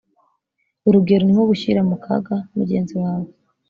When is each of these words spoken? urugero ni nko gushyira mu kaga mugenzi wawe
urugero 0.87 1.23
ni 1.25 1.33
nko 1.35 1.43
gushyira 1.51 1.81
mu 1.89 1.95
kaga 2.03 2.35
mugenzi 2.57 2.93
wawe 3.03 3.29